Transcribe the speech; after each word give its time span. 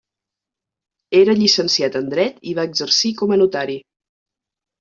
Era 1.19 1.35
llicenciat 1.41 1.97
en 2.01 2.09
dret 2.15 2.41
i 2.53 2.57
va 2.61 2.67
exercir 2.71 3.15
com 3.21 3.37
a 3.37 3.41
notari. 3.43 3.77